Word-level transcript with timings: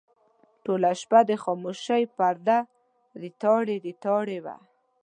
ټوله 0.63 0.91
شپه 1.01 1.19
د 1.29 1.31
خاموشۍ 1.43 2.03
پرده 2.17 2.57
ریتاړې 3.21 3.77
ریتاړې 3.85 4.39
وه. 4.45 4.55